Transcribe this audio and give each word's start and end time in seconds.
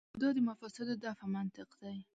دا 0.21 0.29
د 0.35 0.37
مفاسدو 0.47 0.93
دفع 1.03 1.25
منطق 1.35 1.69
دی. 1.81 1.97